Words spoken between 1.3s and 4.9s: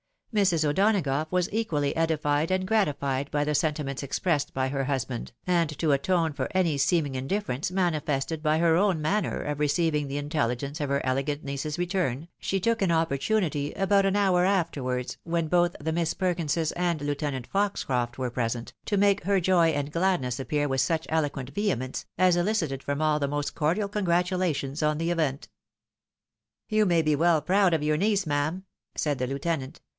equally ediiied and gratified by the sentiments expressed by her